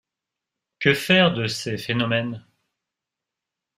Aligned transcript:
Que 0.79 0.95
faire 0.95 1.31
de 1.35 1.45
ces 1.45 1.77
phénomènes? 1.77 2.43